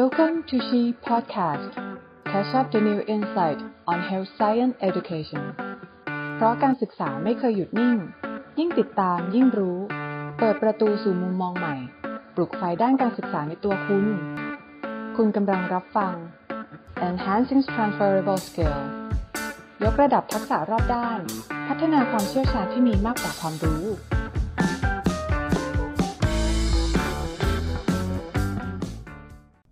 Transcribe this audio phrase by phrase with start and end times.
[0.00, 1.72] Welcome to She Podcast.
[2.30, 3.58] Catch up the new insight
[3.90, 5.42] on health science education.
[6.36, 7.96] เพราะการศึกษาไม่เคยหยุดนิ่ง
[8.58, 9.78] ยิ่งติดตามยิ่งรู้
[10.38, 11.76] เปิดประตูสู่มุมมองใหม่
[12.34, 14.06] ปลุกไฟด้านการศึกษาในตัวคุณ
[15.16, 16.14] คุณกำลังรับฟัง
[17.08, 18.78] Enhancing Transferable Skill
[19.84, 21.20] ยกระดับทักษะรอบด้าน
[21.68, 23.84] พัฒนาความเชี่ยวชาญที่มีมากกว่าความรู้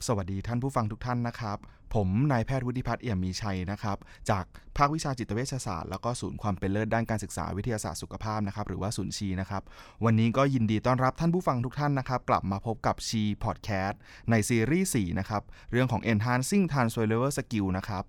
[0.07, 1.59] สวัสดีท่านผู้ฟังทุกท่านนะครับ
[1.95, 3.99] ผมนายแพทย์วุฒิพัฒน์เอี่ยมมีชัยนะครับ
[4.31, 4.45] จาก
[4.77, 9.63] ภาควิชาจิตเวชศาสตร์แล้วก็ศูนย์ความเป็นเลิศด้านการศึกษาวิทยาศาสตร์สุขภาพนะครับหรือว่าศูนย์ SHEE นะครับ
[10.05, 14.01] วันนี้ก็ยินดีต้อนรับท่านผู้ฟังทุกท่านนะครับ กลับมาพบกับ SHEE Podcast
[14.31, 18.05] ในซีรีส์4นะครับเรื่องของ enhancing transferable skill นะครับ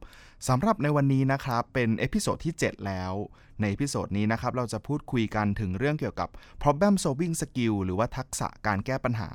[0.49, 3.13] สำหรับในวันนี้นะครับ เป็น episode ที่ 7 แล้ว
[3.59, 6.29] ใน episode นี้นะครับ เราจะพูดคุยกันถึงเรื่องเกี่ยวกับ
[6.61, 9.29] problem solving skill หรือว่าทักษะการแก้ปัญหา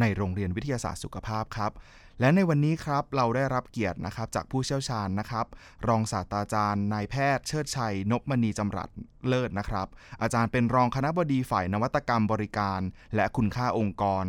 [0.00, 1.72] ในโรงเรียนวิทยาศาสตร์สุขภาพครับ
[2.20, 5.46] และในวันนี้ครับเราได้รับเกียรตินะครับจากผู้เชี่ยวชาญนะครับ
[5.88, 8.88] รองศาสตราจารย์นายแพทย์เชิดชัย นพมณีจำรัด
[9.28, 9.88] เลิศนะครับ
[10.22, 12.80] อาจารย์เป็นรองคณะบดีฝ่ายนวัตกรรมบริการ
[13.14, 14.24] และคุณค่าองค์กร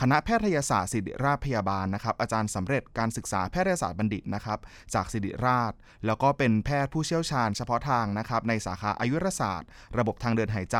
[0.00, 4.58] คณะแพทยศาสตร์ศิริราชพยาบาลนะครับ อาจารย์สำเร็จการศึกษาแพทยศาสตร์บัณฑิตนะครับ
[4.94, 5.72] จากศิริราช
[6.06, 10.78] แล้วก็เป็นแพทย์ผู้เชี่ยวชาญเฉพาะทางนะครับ ในสาขาอายุรศาสตร์ ระบบทางเดินหายใจ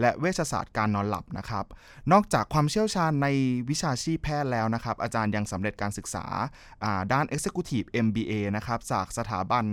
[0.00, 1.64] และเวชศาสตร์การนอนหลับนะครับ
[2.12, 3.28] นอกจากความเชี่ยวชาญใน
[3.70, 6.24] วิชาชีพแพทย์แล้วนะครับ อาจารย์ยังสำเร็จการศึกษา
[6.84, 9.64] อ่าด้าน Executive MBA นะครับจากสถาบัน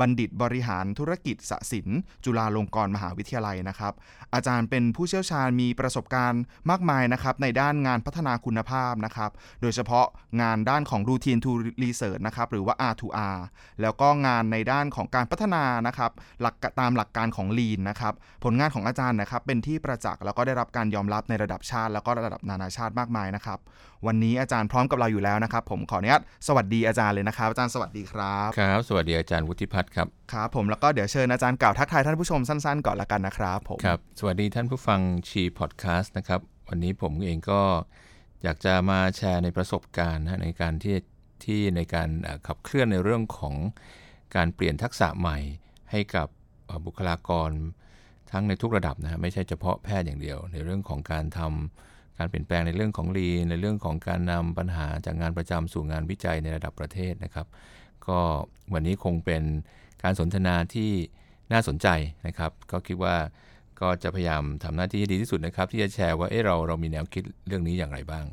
[0.00, 3.92] บัณฑิตบริหารธุรกิจสศิลป์จุฬาลงกรณ์มหาวิทยาลัยนะครับ
[4.34, 9.30] อาจารย์เป็นผู้เชี่ยวชาญมีประสบการณ์มากมายนะครับในด้านงานพัฒนาคุณภาพนะครับ
[9.62, 10.06] โดยเฉพาะ
[10.40, 11.50] งานด้านของ routine to
[11.82, 13.38] research นะครับ หรือว่า R2R
[13.82, 23.58] แล้วก็งานในด้านของการพัฒนานะครับหลักตามหลักการของ Lean นะครับ ผลงานของอาจารย์นะครับ เป็นที่ประจักษ์แล้วก็ได้รับการยอมรับในระดับชาติ แล้วก็ระดับนานาชาติมากมายนะครับ
[24.06, 37.60] วันนี้อาจารย์พร้อมกับเราอยู่แล้วนะครับ ผมขออนุญาตสวัสดีอาจารย์เลยนะครับ อาจารย์สวัสดีครับครับ สวัสดีอาจารย์วุฒิพัฒน์ครับครับผมแล้วก็เดี๋ยวเชิญอาจารย์กล่าวทักทายท่านผู้ชมสั้นๆก่อนละกันนะครับผมครับสวัสดีท่านผู้ฟังชีพอดแคสต์นะครับวันนี้ผมเองก็
[38.42, 40.96] อยากจะมาแชร์ในประสบการณ์นะในการที่
[41.44, 42.08] ที่ในการ
[42.46, 43.54] ขับเคลื่อนในเรื่องของ
[44.36, 45.38] การเปลี่ยนทักษะใหม่
[45.90, 46.28] ให้กับ
[46.86, 47.50] บุคลากร
[48.30, 57.46] ทั้งในทุกระดับนะฮะไม่ใช่เฉพาะแพทย์อย่างเดียว ในเรื่องของการทำการเปลี่ยนแปลงในเรื่องของรีในเรื่องของการนำปัญหาจากงานประจำสู่งานวิจัยในระดับประเทศนะครับ
[58.06, 58.18] ก็
[58.72, 59.42] วันนี้คงเป็น
[60.02, 60.90] การสนทนาที่
[61.52, 61.88] น่าสนใจ
[62.26, 63.16] นะครับ ก็คิดว่า
[63.82, 68.24] ก็จะพยายามทำหน้าที่ให้ดีที่สุดนะครับ ที่จะแชร์ว่าเอ๊ะเราเรามีแนวคิดเรื่องนี้อย่างไรบ้าง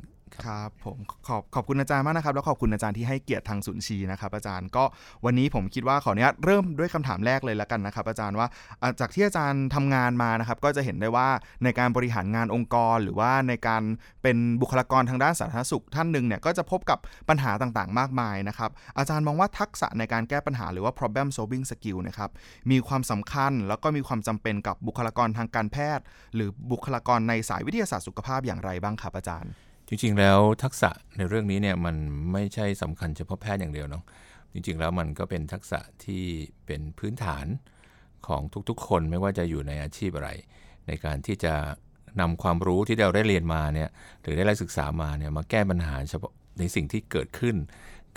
[0.45, 4.83] ครับผมขอบขอบคุณอาจารย์มากนะครับ แล้วขอบคุณอาจารย์ที่ให้เกียรติทางศูนย์ชีนะครับ อาจารย์ก็
[5.25, 8.47] วันนี้ผมคิดว่าขออนุญาตเริ่มด้วยคำถามแรกเลยแล้วกันนะครับ อาจารย์ว่า
[8.81, 11.27] อ่าจากที่อาจารย์ทำงานมานะครับ ก็จะเห็นได้ว่า
[11.63, 13.83] ในการบริหารงานองค์กร หรือว่าในการ
[14.23, 16.99] เป็นบุคลากรทางด้านสาธารณสุขท่านหนึ่งเนี่ยก็จะพบกับ
[17.29, 22.29] ปัญหาต่างๆ มากมายนะครับ อาจารย์มองว่าทักษะในการแก้ปัญหาหรือว่า problem solving skill นะครับ
[22.71, 26.03] มีความสำคัญแล้วก็มีความจำเป็นกับบุคลากรทางการแพทย์
[26.35, 29.53] หรือบุคลากรในสายวิทยาศาสตร์สุขภาพอย่างไรบ้างครับอาจารย์
[29.87, 31.95] จริงๆแล้วทักษะในเรื่องนี้เนี่ยมัน
[32.31, 34.03] ไม่ใช่สำคัญเฉพาะแพทย์อย่างเดียวเนาะ
[34.53, 36.23] จริงๆแล้วมันก็เป็นทักษะที่
[36.65, 37.45] เป็นพื้นฐาน
[38.27, 40.29] ของทุกๆ คนไม่ว่าจะอยู่ในอาชีพอะไร
[40.87, 41.53] ในการที่จะ
[42.21, 43.89] นำความรู้ที่เราได้เรียนมาเนี่ย
[44.21, 47.55] หรือได้ได้ศึกษามาเนี่ยมาแก้ปัญหาเฉพาะในสิ่งที่เกิดขึ้น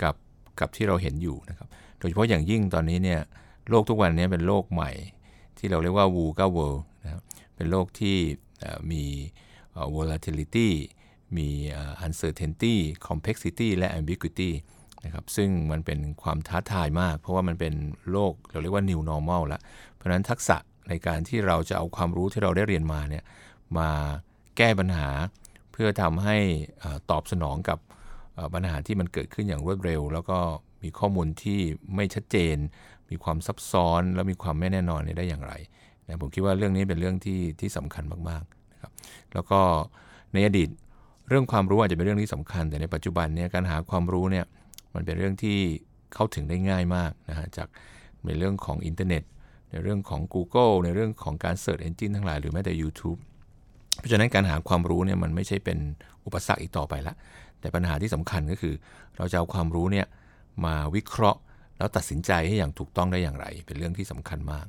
[0.03, 0.15] กับ
[0.61, 3.21] กับที่เราเห็นอยู่นะครับโดยเฉพาะอย่างยิ่งตอนนี้เนี่ย
[3.69, 4.91] โลกทุกวันนี้เป็นโลกใหม่
[5.59, 7.23] ที่เราเรียกว่า VUCA world นะครับ
[7.57, 8.17] เป็นโลกที่
[8.91, 9.05] มี
[9.97, 10.71] volatility
[11.37, 11.49] มี
[12.07, 12.75] uncertainty
[13.09, 14.51] complexity และ ambiguity
[15.05, 17.75] นะครับซึ่งมันเป็นความท้าทายมาก เพราะว่ามันเป็น
[18.13, 19.61] โลกเราเรียกว่า new normal ละ
[19.95, 20.57] เพราะนั้นทักษะ
[20.89, 23.25] ในการที่เราจะเอาความรู้ที่เราได้เรียนมาเนี่ย
[23.79, 23.91] มา
[24.57, 25.09] แก้ปัญหา
[25.73, 26.37] เพื่อทำให้
[27.11, 27.79] ตอบสนองกับ
[28.55, 30.39] ปัญหาที่มันเกิดขึ้นอย่างรวดเร็ว แล้วก็
[30.83, 31.61] มีข้อมูลที่
[31.95, 32.57] ไม่ชัดเจน
[33.11, 35.55] มีความซับซ้อน และมีความไม่แน่นอนได้อย่างไร
[36.07, 38.93] นะผมคิดว่าเรื่องนี้เป็นเรื่องที่ที่สำคัญมากๆนะครับ
[39.35, 39.61] แล้วก็
[40.33, 40.69] ในอดีต
[41.31, 44.45] เรื่องความรู้อาจจะเป็นเรื่องที่สำคัญ แต่ในปัจจุบันเนี่ยการหาความรู้เนี่ย
[44.95, 45.59] มันเป็นเรื่องที่
[46.15, 47.69] เข้าถึงได้ง่ายมากนะฮะจาก
[48.27, 49.23] ในเรื่องของอินเทอร์เน็ต
[49.71, 53.19] ในเรื่องของ Google ในเรื่องของการ Search Engine ทั้งหลายหรือแม้แต่ YouTube
[53.99, 55.79] เพราะฉะนั้นการหาความรู้เนี่ยมันไม่ใช่เป็น
[56.25, 57.15] อุปสรรคอีกต่อไปละ
[57.61, 58.75] แต่ปัญหาที่สำคัญก็คือ
[59.17, 60.07] เราจะเอาความรู้เนี่ย
[60.65, 61.41] มาวิเคราะห์
[61.79, 64.67] แล้วตัดสินใจให้อย่างถูกต้องได้อย่างไร เป็นเรื่องที่สำคัญมาก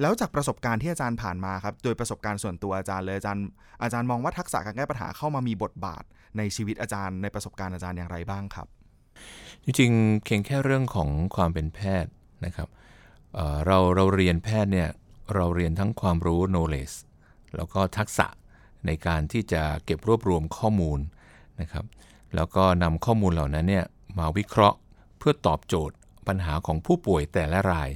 [0.00, 3.44] แล้วจากประสบการณ์ที่อาจารย์ผ่านมาครับโดยประสบการณ์ส่วนตัวอาจารย์เลยอาจารย์
[3.82, 6.02] อาจารย์มองว่าทักษะการแก้ปัญหาเข้ามามีบทบาท
[6.38, 8.66] ในชีวิตอาจารย์ในประสบการณ์อาจารย์อย่างไรบ้างครับ
[9.64, 12.10] จริงๆเพียงแค่เรื่องของความเป็นแพทย์
[12.44, 12.68] นะครับ
[13.34, 14.88] เเราเราเรียนแพทย์เนี่ย
[15.34, 16.96] เราเรียนทั้งความรู้ knowledge
[17.56, 18.26] แล้วก็ทักษะ
[18.86, 20.98] ในการที่จะเก็บรวบรวมข้อมูล
[21.60, 21.84] นะครับ
[22.34, 23.84] แล้วก็นำข้อมูลเหล่านั้นเนี่ย
[24.18, 24.78] มาวิเคราะห์
[25.18, 25.96] เพื่อตอบโจทย์
[26.28, 27.90] ปัญหาของผู้ป่วยแต่ละราย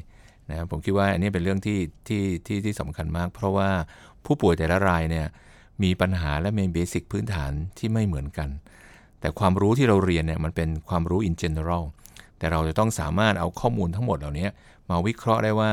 [0.50, 1.78] นะผมคิดว่าอันนี้เป็นเรื่องที่
[2.08, 3.70] ที่ที่ที่สำคัญมาก เพราะว่า
[4.24, 5.26] ผู้ป่วยแต่ละรายเนี่ย
[5.82, 8.48] มีปัญหาและมีเบสิกพื้นฐานที่ไม่เหมือนกัน
[9.20, 11.84] แต่ความรู้ที่เราเรียนเนี่ยมันเป็นความรู้ in general
[12.38, 14.48] แต่เราจะต้องสามารถเอาข้อมูลทั้งหมดเหล่านี้
[14.90, 15.70] มาวิเคราะห์ได้ว่า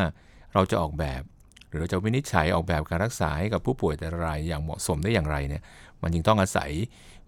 [0.53, 1.21] เราจะออกแบบ
[1.69, 5.61] หรือเราจะวินิจฉัยออกแบบการรักษาให้กับผู้ป่วยแต่ละรายอย่างเหมาะสมได้อย่างไรเนี่ย
[6.01, 6.71] มันจึงต้องอาศัย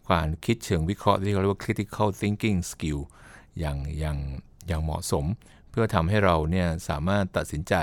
[0.10, 3.00] การคิดเชิงวิเคราะห์ที่เขาเรียกว่า critical thinking skill
[3.60, 4.18] อย่างอย่าง
[4.68, 5.26] อย่างเหมาะสม
[5.80, 7.76] พื่อทำให้เราเนี่ยสามารถตัดสินใจ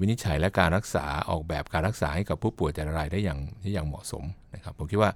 [0.00, 4.24] วินิจฉัยและการรักษาออกแบบการรักษาให้กับผู้ป่วยแต่ละรายได้อย่างที่อย่างเหมาะสม
[4.54, 5.10] นะครับผมคิดว่า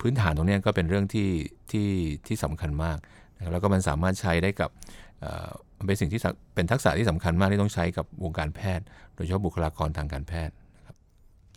[0.00, 1.30] พื้นฐานตรงนี้ก็เป็นเรื่องที่
[1.70, 1.88] ที่
[2.26, 2.98] ที่สำคัญมาก
[3.36, 4.70] นะแล้วก็มันสามารถใช้ได้กับ
[5.86, 6.20] เป็นสิ่งที่
[6.54, 10.54] เป็นทักษะที่สำคัญมากที่ต้องใช้กับวงการแพทย์ โดยเฉพาะบุคลากรทางการแพทย์
[10.86, 10.96] ครับ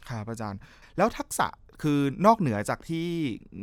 [0.10, 0.60] ครับอาจารย์
[0.98, 1.48] แล้วทักษะ
[1.82, 3.08] คือนอกเหนือจากที่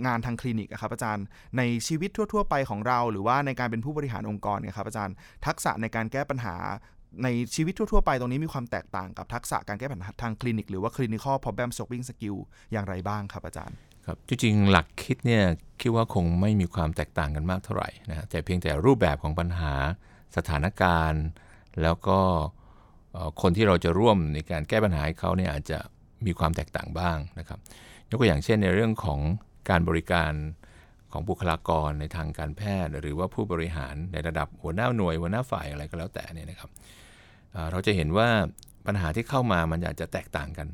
[0.06, 1.26] งานทางคลินิกครับอาจารย์
[1.58, 5.14] ในชีวิตทั่ว ๆ ไปของเรา หรือว่าในการเป็นผู้บริหารองค์กรเนี่ยครับอาจารย์
[5.46, 6.56] ทักษะในการแก้ปัญหา
[7.22, 12.38] ในชีวิตทั่ว ๆ ไปตรงนี้มีความแตกต่างกับทักษะการแก้ปัญหาทางคลินิก หรือว่า clinical problem solving skill
[12.72, 13.76] อย่างไรบ้างครับอาจารย์
[14.06, 15.44] ครับจริงๆหลักคิดเนี่ย
[15.80, 19.74] คิดว่าคงไม่มีความแตกต่างกันมากเท่าไหร่นะแต่เพียงแต่รูปแบบของปัญหา
[20.36, 21.24] สถานการณ์
[21.82, 22.20] แล้วก็
[23.42, 25.78] คนที่เราจะร่วมในการแก้ปัญหาให้เขาเนี่ยอาจจะ
[26.26, 27.58] มีความแตกต่างบ้างนะครับ
[28.12, 29.20] ยกตัวอย่างเช่นในเรื่องของ
[29.70, 30.32] การบริการ
[31.12, 36.70] ของบุคลากรในทางการแพทย์ หรือว่าผู้บริหารในระดับหัวหน้าหน่วยหัวหน้าฝ่ายอะไรก็แล้วแต่เนี่ยนะครับ
[37.70, 38.28] เราจะเห็นว่า
[38.86, 40.68] ปัญหาที่เข้ามามันอาจจะแตกต่างกัน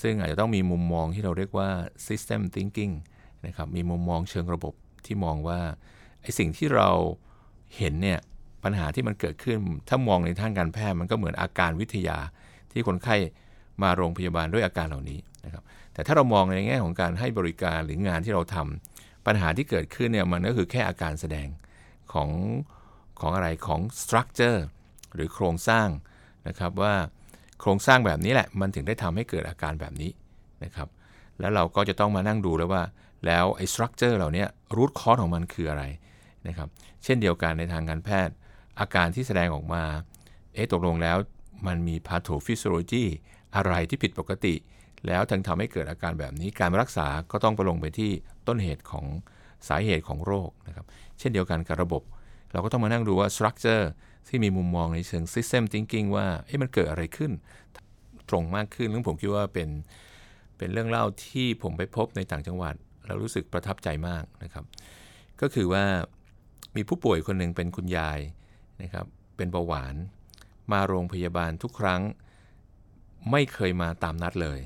[0.00, 1.68] ซึ่งอาจจะต้องมีมุมมองที่เราเรียกว่า
[2.06, 2.94] system thinking
[3.46, 4.74] นะครับมีมุมมองเชิงระบบ
[5.06, 5.60] ที่มองว่า
[6.22, 6.90] ไอสิ่งที่เรา
[7.76, 8.20] เห็นเนี่ย
[8.64, 9.56] ปัญหาที่มันเกิดขึ้น
[9.88, 12.18] ถ้ามองในทางการแพทย์มันก็เหมือนอาการวิทยา
[12.72, 13.16] ที่คนไข้
[13.82, 21.48] มาโรงพยาบาลด้วยอาการเหล่านี้นะครับ แต่ถ้าเรามองในแง่ของการให้บริการหรืองานที่เราทำปัญหาที่เกิดขึ้นเนี่ยมันก็คือแค่อาการแสดง
[22.12, 22.30] ของ
[23.20, 24.58] ของอะไรของ structure
[25.14, 25.88] หรือโครงสร้าง
[26.48, 26.94] นะครับว่า
[27.60, 30.10] โครงสร้างแบบนี้แหละ มันถึงได้ทำให้เกิดอาการแบบนี้
[30.64, 30.88] นะครับ
[31.40, 32.82] แล้วเราก็จะต้องมานั่งดูแล้วว่า
[33.26, 34.44] แล้วไอ้ structure เหล่านี้
[34.76, 35.84] root cause ของมันคืออะไร
[36.48, 36.68] นะครับ
[37.04, 38.34] เช่นเดียวกันในทางการแพทย์
[38.80, 39.82] อาการที่แสดงออกมา
[40.54, 41.16] เอ๊ะตกลงแล้ว
[41.66, 43.04] มันมี pathophysiology
[43.56, 44.54] อะไรที่ผิดปกติ
[45.06, 48.10] แล้วถึงทำให้เกิดอาการแบบนี้การรักษาก็ต้องไปลงไปที่
[48.48, 49.06] ต้นเหตุของ
[49.68, 50.86] สาเหตุของโรคนะครับ
[51.18, 52.02] เช่นเดียวกันกับระบบ
[52.52, 53.90] เราก็ต้องมานั่งดูว่าสตรัคเจอร์
[54.28, 57.32] ที่มีมุมมองในเชิง system thinking ว่าเอ๊ะมันเกิดอะไรขึ้น
[58.30, 59.68] ตรงมากขึ้นซึ่งผมคิดว่าเป็น
[60.58, 62.74] เป็นเรื่องเล่าที่ผมไปพบในต่างจังหวัด
[63.06, 64.64] เรารู้สึกประทับใจมากนะครับ
[65.40, 65.84] ก็คือว่า
[66.76, 68.18] มีผู้ป่วยคนหนึ่งเป็นคุณยาย
[68.82, 69.06] นะครับ
[69.36, 69.94] เป็นเบาหวาน
[70.72, 72.02] มาโรงพยาบาลทุกครั้ง
[73.30, 74.60] ไม่เคยมาตามนัดเลย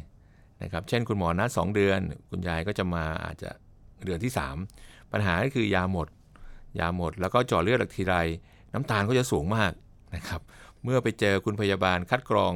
[0.62, 2.00] นะครับ เช่นคุณหมอนัด2เดือน
[2.31, 3.50] คุณยายก็จะมาอาจจะ
[4.05, 4.32] เดือนที่
[4.73, 6.08] 3 ปัญหาก็คือยาหมด
[6.79, 8.14] ยาหมด แล้วก็จาะเลือดหลักทีไร
[8.73, 9.73] น้ำตาลก็จะสูงมาก
[10.14, 10.41] นะครับ
[10.85, 12.53] เมื่อไปเจอคุณพยาบาลคัดกรอง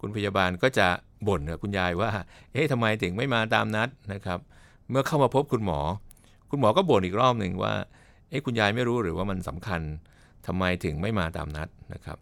[0.00, 0.88] คุณพยาบาลก็จะ
[1.28, 2.10] บ่นกับคุณยายว่า
[2.52, 4.38] เอ๊ะทำไมถึงไม่มาตามนัดนะครับ
[4.90, 5.80] เมื่อเข้ามาพบคุณหมอ
[6.50, 7.74] คุณหมอก็บ่นอีกรอบหนึ่งว่า
[8.28, 9.80] เอ๊ะคุณยายไม่รู้หรือว่ามันสำคัญ
[10.46, 12.18] ทำไมถึงไม่มาตามนัดนะครับ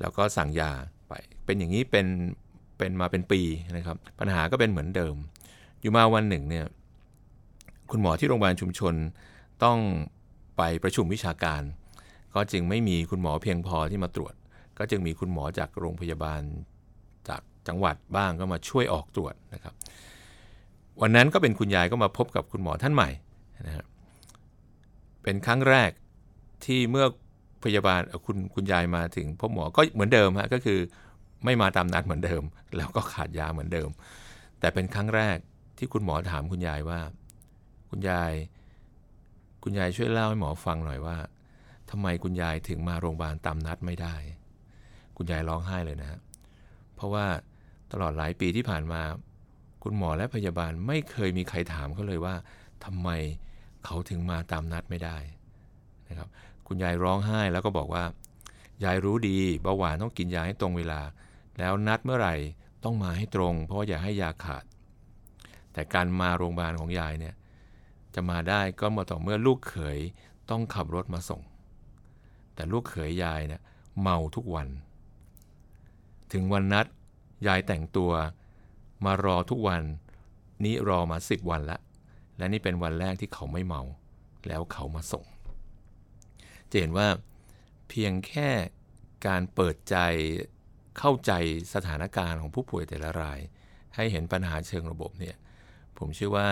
[0.00, 0.72] แล้วก็สั่งยา
[1.08, 1.12] ไป
[1.44, 2.06] เป็นอย่างนี้เป็น
[2.78, 3.40] เป็นมาเป็นปี
[3.76, 5.14] นะครับ ปัญหาก็เป็นเหมือนเดิม
[5.80, 6.66] อยู่มาวันหนึ่งเนี่ย
[7.90, 8.94] คุณหมอที่โรงพยาบาลชุมชน
[9.64, 9.78] ต้อง
[10.56, 11.62] ไปประชุมวิชาการ
[12.34, 14.34] ก็จึงไม่มีคุณหมอเพียงพอที่มาตรวจ
[14.78, 16.40] ก็จึงมีคุณหมอจากโรงพยาบาล
[17.28, 19.74] จากจังหวัดบ้างก็มาช่วยออกตรวจนะครับ
[21.02, 23.10] วันนั้นก็เป็นคุณยายก็มาพบกับคุณหมอท่านใหม่
[23.66, 23.86] นะครับ
[25.22, 25.90] เป็นครั้งแรก
[26.64, 27.06] ที่เมื่อ
[27.64, 30.78] พยาบาลคุณคุณยายมาถึงพบหมอก็เหมือนเดิมฮะก็คือ
[31.44, 32.42] ไม่มาตามนัดเหมือนเดิม
[32.76, 33.88] แล้วก็ขาดยาเหมือนเดิม
[34.60, 35.38] แต่เป็นครั้งแรก
[35.78, 37.00] ที่คุณหมอถามคุณยายว่า
[37.90, 38.32] คุณยาย
[39.62, 41.16] คุณยายช่วยเล่าให้หมอฟังหน่อยว่า
[41.90, 44.14] ทำไมคุณยายถึงมาโรงพยาบาลตามนัดไม่ได้
[45.16, 46.18] คุณยายร้องไห้เลยนะ
[46.94, 47.26] เพราะว่า
[47.92, 49.02] ตลอดหลายปีที่ผ่านมา
[49.82, 52.34] คุณหมอและพยาบาลไม่เคยมีใครถามเขาเลยว่า
[52.84, 53.08] ทำไม
[53.84, 55.16] เขาถึงมาตามนัดไม่ได้
[56.08, 56.28] นะครับ
[56.66, 58.04] คุณยายร้องไห้แล้วก็บอกว่า
[58.84, 61.00] ยายรู้ดีเบาหวานต้องกินยาให้ตรงเวลา
[61.58, 62.34] แล้วนัดเมื่อไหร่
[62.84, 64.64] ต้องมาให้ตรง เพราะอย่าให้ยาขาด
[65.72, 67.34] แต่การมาโรงพยาบาลของยายเนี่ย
[68.14, 69.98] จะมาได้ก็มาต่อเมื่อลูกเขย
[70.50, 71.42] ต้องขับรถมาส่ง
[72.54, 73.62] แต่ลูกเขยยายเนี่ย
[74.00, 74.68] เมาทุกวัน
[76.32, 76.86] ถึงวันนัด
[77.46, 78.12] ยายแต่งตัว
[79.04, 79.82] มารอทุกวัน
[80.64, 81.78] นี้รอมาสิบวันละ
[82.38, 83.82] และนี่เป็นวันแรกที่เขาไม่เมา
[84.48, 85.24] แล้วเขามาส่ง
[86.70, 87.08] จะเห็นว่า
[87.88, 88.48] เพียงแค่
[89.26, 89.96] การเปิดใจ
[90.98, 91.32] เข้าใจ
[91.74, 93.38] สถานการณ์ของผู้ป่วยแต่ละราย
[93.94, 95.36] ให้เห็นปัญหาเชิงระบบเนี่ย
[95.98, 96.48] ผมเชื่อว่า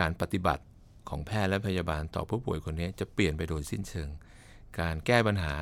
[0.00, 0.64] การปฏิบัติ
[1.08, 4.08] ของแพทย์และพยาบาลต่อผู้ป่วยคนนี้จะเปลี่ยนไปโดยสิ้นเชิง
[4.80, 5.54] การแก้ปัญหา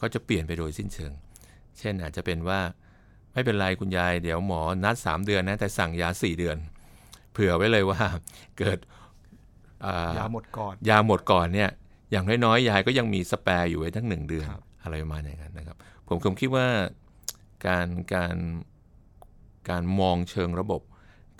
[0.00, 1.12] ก็จะเปลี่ยนไปโดยสิ้นเชิง
[1.78, 2.60] เช่นอาจจะเป็นว่า
[3.32, 6.56] ไม่เป็นไรคุณยายเดี๋ยวหมอนัด 3 เดือนนะแต่สั่งยา 4 เดือน
[7.32, 8.00] เผื่อไว้เลยว่า
[8.58, 8.78] เกิด
[9.84, 11.70] อ่ยาหมดก่อน ยาหมดก่อนเนี่ย
[12.10, 15.76] อย่างน้อยๆยายก็ยังมีสแปร์อยู่ไว้ทั้งหนึ่งเดือนครับอะไรประมาณอย่างนั้นนะครับ
[16.08, 16.66] ผมผมคิดว่า
[17.66, 18.36] การการ
[19.70, 20.82] การมองเชิงระบบ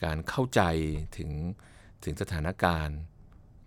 [0.05, 0.63] การเข้าใจ
[1.17, 1.31] ถึง
[2.05, 2.99] ถึงสถานการณ์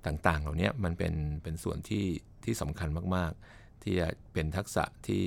[0.06, 2.06] ต่างๆ เหล่านี้มันเป็นเป็นส่วนที่
[2.44, 5.24] ที่สำคัญมากๆ ที่จะเป็นทักษะที่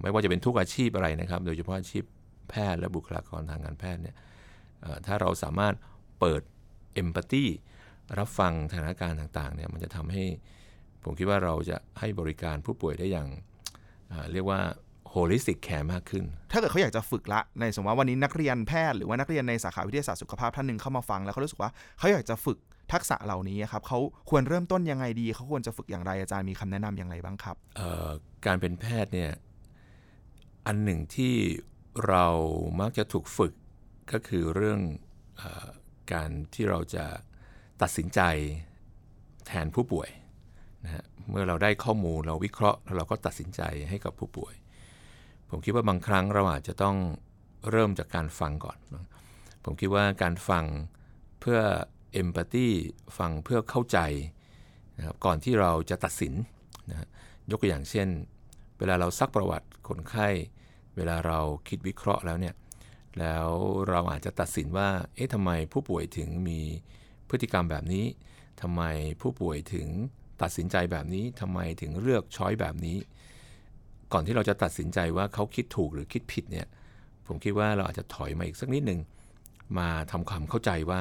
[0.00, 2.04] ไม่ว่าจะเป็นทุกอาชีพอะไรนะครับ โดยเฉพาะอาชีพ
[2.50, 4.16] แพทย์และบุคลากรทางการแพทย์เนี่ย
[5.06, 5.74] ถ้าเราสามารถ
[6.20, 6.42] เปิด
[6.94, 7.44] เอมพัตตี
[8.18, 10.24] รับฟังสถานการณ์ต่างๆเนี่ยมันจะทำให้
[11.02, 13.28] ผมคิดว่าเราจะให้บริการผู้ป่วยได้อย่าง
[14.32, 14.60] เรียกว่า
[15.16, 22.58] holistic care มากขึ้น ถ้าเกิดเขาอยากจะฝึกละ ในสมมติว่าวันนี้นักเรียนแพทย์หรือว่านักเรียนในสาขาวิทยาศาสตร์สุขภาพท่านหนึ่งเข้ามาฟังแล้วเขารู้สึกว่าเขาอยากจะฝึก
[22.92, 23.98] ทักษะเหล่านี้ครับเขา
[24.30, 28.08] ควรเริ่มต้นยังไงดีเขาควรจะฝึกอย่างไรอาจารย์มีคำแนะนำอย่างไรบ้างครับเอ่อ
[28.46, 29.32] การเป็นแพทย์เนี่ย
[30.66, 31.34] อันหนึ่งที่
[32.08, 32.26] เรา
[32.80, 33.52] มักจะถูกฝึก
[34.12, 34.80] ก็คือเรื่อง
[35.38, 35.68] เออ
[36.12, 37.04] การที่เราจะ
[37.82, 38.20] ตัดสินใจ
[39.46, 40.08] แทนผู้ป่วย
[40.84, 44.54] นะฮะเมื่อเราได้ข้อมูลเราวิเคราะห์แล้วเราก็ตัดสินใจให้กับผู้ป่วย
[45.50, 46.96] ผมคิดว่าบางครั้งเราอาจจะต้อง
[47.70, 48.78] เริ่มจากการฟังก่อน
[49.64, 50.64] ผมคิดว่าการฟัง
[51.40, 51.60] เพื่อ
[52.12, 52.68] เอมพัตตี
[53.18, 53.98] ฟังเพื่อเข้าใจ
[54.98, 56.34] นะครับก่อนที่เราจะตัดสิน
[56.90, 57.06] นะ
[57.50, 58.08] ยกตัวอย่างเช่น
[58.78, 60.28] เวลาเราซักประวัติคนไข้
[60.96, 61.38] เวลาเรา
[61.68, 62.54] คิดวิเคราะห์แล้วเนี่ย
[63.18, 63.48] แล้ว
[63.88, 66.60] เราอาจจะตัดสินว่าเอ๊ะทำไมผู้ป่วยถึงมี
[67.28, 68.06] พฤติกรรมแบบนี้
[68.62, 68.82] ทำไม
[69.20, 69.88] ผู้ป่วยถึง
[70.42, 72.98] ตัดสินใจแบบนี้ทำไมถึงเลือกช้อยแบบนี้
[74.12, 76.66] ก่อนที่เราจะตัดสินใจว่าเขาคิดถูกหรือคิดผิดเนี่ย
[77.26, 79.00] ผมคิดว่าเราอาจจะถอยมาอีกสักนิดหนึ่ง
[79.78, 81.00] มาทำความเข้าใจว่า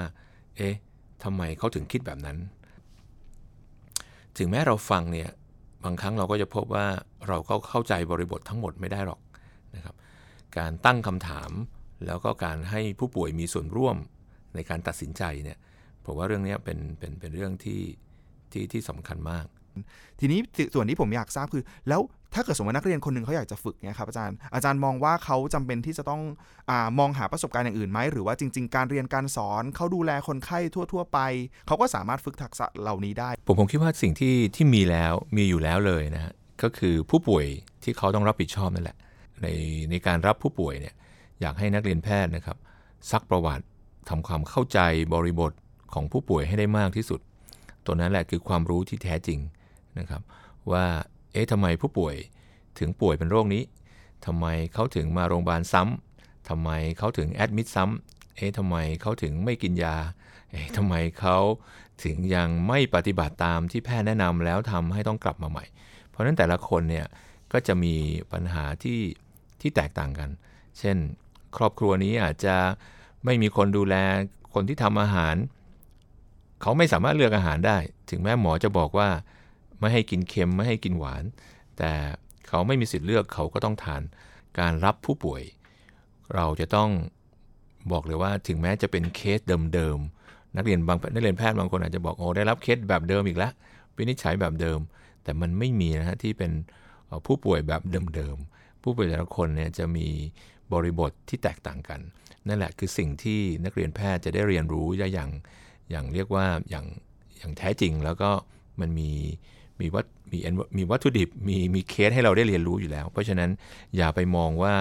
[0.57, 0.75] เอ๊ะ
[1.24, 2.38] ทำไมเขาถึงคิดแบบนั้น
[4.38, 5.29] ถึงแม้เราฟังเนี่ย
[5.83, 6.88] บางครั้งเราก็จะพบว่า
[7.27, 9.19] เราก็เข้าใจบริบททั้งหมดไม่ได้หรอก
[9.75, 9.95] นะครับ
[10.57, 11.51] การตั้งคำถาม
[12.05, 13.97] แล้วก็การให้ผู้ป่วยมีส่วนร่วม
[14.55, 15.57] ในการตัดสินใจเนี่ย
[16.05, 17.81] ผมว่าเรื่องนี้เป็นเป็นเป็นเรื่องที่
[18.51, 19.45] ที่ที่สำคัญมาก
[20.20, 20.39] ทีนี้
[20.74, 22.01] ส่วนที่ผมอยากทราบคือ แล้ว
[22.34, 26.22] ถ้าเกิดสมมตินักเรียนคนหนึ่งเขาอยากจะฝึกเนี่ยครับอาจารย์อาจารย์มองว่าเขาจำเป็นที่จะต้อง
[26.70, 30.60] อมองหาประสบการณ์อย่างอื่นไหมหรือว่าจริง ๆ การเรียนการสอนเขาดูแลคนไข้
[30.94, 31.20] ทั่ว ๆ ไป
[31.67, 37.46] เขาก็สามารถฝึกทักษะเหล่านี้ได้ ผมผมคิดว่าสิ่งที่ที่มีแล้วมีอยู่แล้วเลยนะฮะก็คือผู้ป่วย
[37.84, 38.98] ที่เขาต้องรับผิดชอบนั่นแหละ
[39.41, 39.48] ใน
[39.89, 40.96] ในการรับผู้ป่วยเนี่ย
[41.41, 42.58] อยากให้นักเรียนแพทย์นะครับ
[43.12, 43.65] ซักประวัติ
[44.10, 44.79] ทำความเข้าใจ
[45.13, 45.53] บริบท
[45.94, 47.20] ของผู้ป่วยให้ได้มากที่สุด
[47.86, 49.39] ตัวนั้นแหละคือความรู้ที่แท้จริง
[49.99, 50.21] นะครับ
[50.71, 50.85] ว่า
[51.31, 52.15] เอ๊ะทำไมผู้ป่วย
[52.79, 53.63] ถึงป่วยเป็นโรคนี้
[54.25, 59.95] ทำไมเขาถึงมาโรงพยาบาลซ้ำทำไมเขาถึงแอดมิดซ้ำเอ๊ะทำไมเขาถึงไม่กินยา
[60.51, 61.37] เอ๊ะทำไมเขา
[62.03, 65.65] ถึงยังไม่ปฏิบัติตามที่แพทย์แนะนำแล้วทำให้ต้องกลับมาใหม่
[66.09, 67.05] เพราะฉะนั้นแต่ละคนเนี่ย
[67.53, 67.95] ก็จะมี
[68.31, 68.99] ปัญหาที่
[69.61, 70.29] ที่แตกต่างกัน
[70.79, 70.97] เช่น
[71.57, 72.55] ครอบครัวนี้อาจจะ
[73.25, 73.95] ไม่มีคนดูแล
[74.53, 75.35] คนที่ทำอาหาร
[76.61, 77.77] เขาไม่สามารถเลือกอาหารได้
[78.09, 79.09] ถึงแม้หมอจะบอกว่า
[79.79, 81.24] ไม่ให้กินเค็มไม่ให้กินหวาน
[81.77, 81.91] แต่
[82.48, 84.01] เขาไม่มีสิทธิ์เลือกเขาก็ต้องทาน
[84.60, 85.41] การรับผู้ป่วย
[86.36, 86.89] เราจะต้อง
[87.91, 89.39] บอกเลยว่าถึงแม้จะเป็นเคส
[89.74, 93.51] เดิมๆนักเรียนบางนักเรียนแพทย์บางคนอาจจะบอกโอ้ได้รับเคสแบบเดิมอีกแล้ว
[93.98, 94.79] วินิจฉัยแบบเดิม
[95.24, 96.51] แต่มันไม่มีนะฮะที่เป็น
[97.25, 97.82] ผู้ป่วยแบบ
[98.15, 100.08] เดิมๆผู้ป่วยแต่ละคนเนี่ยจะมี
[100.74, 102.00] บริบทที่แตกต่างกัน
[102.48, 105.29] นั่นแหละคือสิ่งที่นักเรียนแพทย์จะได้เรียนรู้อย่าง
[105.91, 106.86] อย่างเรียกว่าอย่าง
[107.38, 108.29] อย่างแท้จริงแล้วก็
[108.82, 109.12] มันมี
[109.82, 113.50] มีวัตมี env- มีวัตถุดิบมีมีเคสให้เราได้เรียนรู้อยู่แล้ว เพราะฉะนั้น
[113.98, 114.75] อย่าไปมองว่า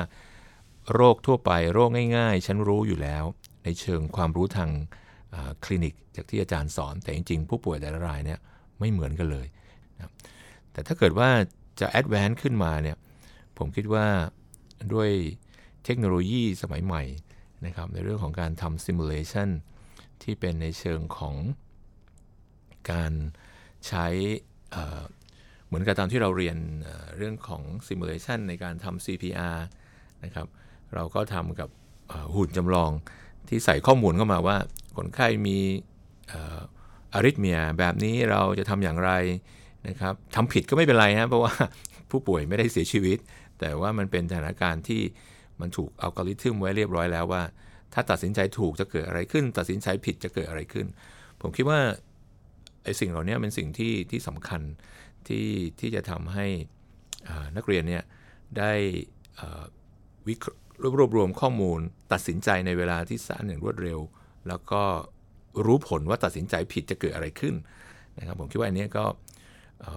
[0.94, 3.24] โรคทั่วไปโรคง่ายๆ ฉันรู้อยู่แล้ว
[3.64, 4.70] ในเชิงความรู้ทาง
[5.64, 8.38] คลินิก จากที่อาจารย์สอน แต่จริงๆ ผู้ป่วยแต่ละรายเนี่ย
[8.78, 9.46] ไม่เหมือนกันเลย
[9.96, 10.10] นะ
[10.72, 11.28] แต่ถ้าเกิดว่า
[11.80, 12.96] จะแอด a n c e ขึ้นมาเนี่ย
[13.58, 14.06] ผมคิดว่า
[14.94, 15.10] ด้วย
[15.84, 17.02] เทคโนโลยีสมัยใหม่
[17.66, 19.48] นะครับในเรื่องของการทำ simulation
[20.22, 21.36] ที่เป็นในเชิงของ
[22.92, 23.12] การ
[23.86, 24.06] ใช้
[25.66, 26.56] เหมือนกับตอนที่เราเรียน
[27.16, 29.56] เรื่องของ simulation ในการทำ CPR
[30.24, 30.46] นะครับ
[30.94, 31.68] เราก็ทำกับ
[32.34, 32.90] หุ่นจำลอง
[33.48, 34.56] ที่ใส่ข้อมูลเข้ามาว่า
[34.96, 35.58] คนไข้มี
[37.14, 39.12] อาริทเมียแบบนี้เราจะทำอย่างไร
[39.88, 41.54] นะครับทำผิดก็ไม่เป็นไรนะเพราะว่า
[42.10, 43.18] ผู้ป่วยไม่ได้เสียชีวิต
[43.60, 45.02] แต่ว่ามันเป็นสถานการณ์ที่
[45.60, 47.42] มันถูกอัลกอริทึมไว้เรียบร้อยแล้วว่า
[47.92, 50.86] ถ้าตัดสินใจถูกจะเกิดอะไรขึ้น ตัดสินใจผิดจะเกิดอะไรขึ้น
[51.40, 51.80] ผมคิดว่า
[52.84, 54.62] ไอ้สิ่งเหล่านี้เป็นสิ่งที่ที่สำคัญ
[55.28, 55.48] ที่
[55.80, 56.46] ที่จะทำให้
[57.56, 58.04] นักเรียนเนี่ย
[58.58, 58.72] ได้
[60.28, 60.60] วิเคราะห์
[60.98, 61.80] รวบรวมข้อมูล
[62.12, 64.00] ตัดสินใจในเวลาที่สั้นอย่างรวดเร็ว
[64.48, 64.82] แล้วก็
[65.64, 67.54] รู้ผลว่าตัดสินใจผิดจะเกิดอะไรขึ้น
[68.18, 69.04] นะครับผมคิดว่าอันนี้ก็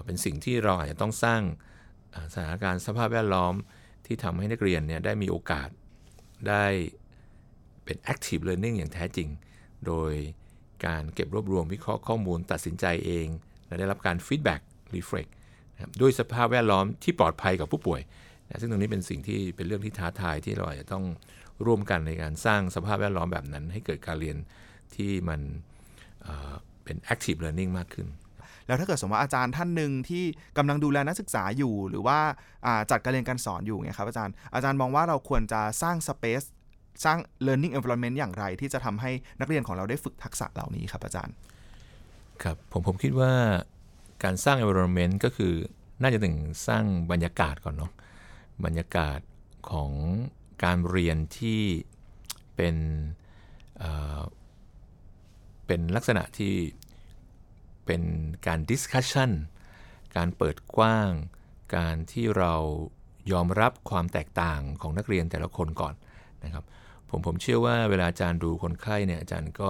[0.05, 1.41] เป็นสิ่งที่เราอาจจะต้องสร้าง
[2.33, 3.53] สถานการณ์สภาพแวดล้อม
[4.05, 5.69] ที่ทำให้นักเรียนเนี่ยได้มีโอกาส
[6.47, 6.65] ได้
[7.83, 9.29] เป็น active learning อย่างแท้จริง
[9.85, 10.13] โดย
[10.85, 13.27] การเก็บรวบรวมวิเคราะห์ข้อมูลตัดสินใจเอง
[13.67, 14.61] และได้รับการ feedback
[14.95, 15.31] reflect
[15.73, 18.01] นะครับด้วยสภาพแวดล้อมที่ปลอดภัยกับผู้ป่วย
[18.47, 21.05] นะซึ่งตรงนี้เป็นสิ่งที่เป็นเรื่องที่ท้าทายที่เราอาจจะต้อง
[21.65, 24.37] ร่วมกันในการสร้างสภาพแวดล้อมแบบนั้น ให้เกิดการเรียน
[24.95, 25.41] ที่มัน
[26.83, 28.07] เป็น active learning มากขึ้น
[28.67, 30.23] แล้วถ้าเกิดสมมติว่าอาจารย์ท่านหนึ่งที่
[30.57, 32.19] กำลังดูแลนักศึกษาอยู่ หรือว่า
[32.91, 36.47] จัดการเรียนการสอนอยู่ไงครับอาจารย์อาจารย์มองว่าเราควรจะสร้าง space
[37.05, 41.35] สร้าง learning environment อย่างไร ที่จะทำให้นักเรียนของเราได้ฝึกทักษะเหล่านี้ครับอาจารย์
[42.43, 43.31] ครับผมผมคิดว่า
[44.23, 45.53] การสร้าง environment ก็คือ
[46.01, 46.35] น่าจะถึง
[46.67, 47.91] สร้างบรรยากาศก่อนเนาะ
[48.65, 49.19] บรรยากาศ
[49.71, 49.91] ของ
[50.63, 51.61] การเรียนที่
[52.55, 52.75] เป็น
[53.77, 56.55] เเป็นลักษณะที่
[57.85, 58.01] เป็น
[58.47, 59.31] การ discussion
[60.15, 61.09] การเปิดกว้าง
[61.75, 62.53] การที่เรา
[63.31, 65.93] ยอมรับความแตกต่างของนักเรียนแต่ละคนก่อน
[66.43, 66.63] นะครับ
[67.09, 69.69] ผมผมเชื่อว่าเวลาอาจารย์ดูคนไข้เนี่ยอาจารย์ก็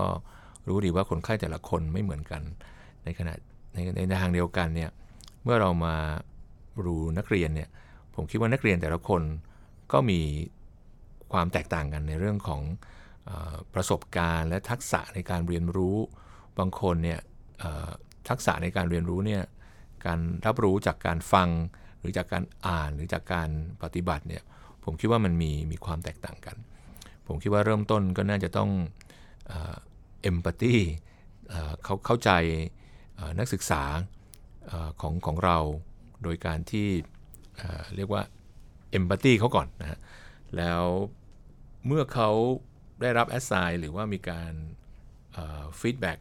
[0.68, 2.42] รู้ดีว่าคนไข้แต่ละคนไม่เหมือนกัน
[3.04, 3.34] ในขณะ
[3.74, 3.78] ใน
[4.10, 4.90] ในทางเดียวกันเนี่ย
[5.44, 5.96] เมื่อเรามา
[6.88, 7.70] ดูนักเรียนเนี่ย
[8.16, 9.22] ผมคิดว่านักเรียนแต่ละคน
[9.92, 10.20] ก็มี
[11.34, 12.62] ความแตกต่างกันในเรื่องของ
[13.30, 13.32] อ
[13.74, 15.98] ประสบการณ์และทักษะในการเรียนรู้
[16.60, 17.20] บางคนเนี่ย
[18.30, 19.44] ทักษะในการเรียนรู้เนี่ย
[20.06, 21.50] การรับรู้จากการฟัง
[22.00, 23.50] หรือจากการอ่านหรือจากการ
[23.84, 24.44] ปฏิบัติเนี่ย
[24.84, 26.56] ผมคิดว่ามันมีมีความแตกต่างกัน
[27.28, 28.70] ผมคิดว่าเริ่มต้นก็น่าจะต้อง
[30.22, 30.76] empathy
[31.84, 32.32] เขาเข้าใจ
[33.40, 33.84] นักศึกษา
[35.02, 35.58] ของของเรา
[36.24, 36.88] โดยการที่
[37.96, 38.24] เรียกว่า
[38.92, 40.00] empathy เขาก่อนนะฮะ
[40.58, 40.84] แล้ว
[41.88, 42.30] เมื่อเขา
[43.02, 44.54] ได้รับ assign หรือว่ามีการ
[45.80, 46.20] feedback